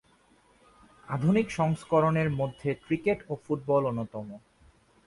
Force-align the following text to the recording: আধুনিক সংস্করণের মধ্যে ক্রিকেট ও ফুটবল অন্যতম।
আধুনিক 1.07 1.47
সংস্করণের 1.51 2.29
মধ্যে 2.31 2.69
ক্রিকেট 2.85 3.19
ও 3.29 3.33
ফুটবল 3.43 3.83
অন্যতম। 3.85 4.27